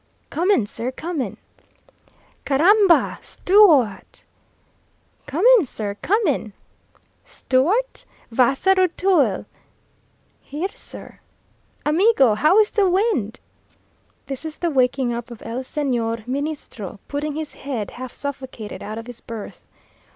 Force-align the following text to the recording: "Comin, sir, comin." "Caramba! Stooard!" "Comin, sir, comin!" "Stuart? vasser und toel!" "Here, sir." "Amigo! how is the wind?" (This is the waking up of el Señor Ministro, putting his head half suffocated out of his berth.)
"Comin, 0.31 0.65
sir, 0.65 0.91
comin." 0.91 1.37
"Caramba! 2.43 3.19
Stooard!" 3.21 4.21
"Comin, 5.27 5.63
sir, 5.63 5.95
comin!" 6.01 6.53
"Stuart? 7.23 8.05
vasser 8.31 8.73
und 8.81 8.97
toel!" 8.97 9.45
"Here, 10.39 10.73
sir." 10.73 11.19
"Amigo! 11.85 12.33
how 12.33 12.57
is 12.57 12.71
the 12.71 12.89
wind?" 12.89 13.39
(This 14.25 14.43
is 14.43 14.57
the 14.57 14.71
waking 14.71 15.13
up 15.13 15.29
of 15.29 15.43
el 15.45 15.59
Señor 15.59 16.25
Ministro, 16.25 16.99
putting 17.07 17.35
his 17.35 17.53
head 17.53 17.91
half 17.91 18.11
suffocated 18.11 18.81
out 18.81 18.97
of 18.97 19.05
his 19.05 19.21
berth.) 19.21 19.61